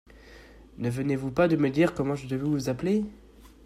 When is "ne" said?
0.79-0.89